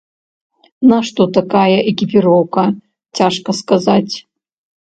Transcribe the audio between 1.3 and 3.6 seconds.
такая экіпіроўка, цяжка